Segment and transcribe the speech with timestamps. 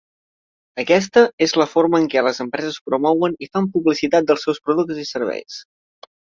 [0.83, 5.05] Aquesta és la forma en què les empreses promouen i fan publicitat dels seus productes
[5.05, 5.61] i serveis.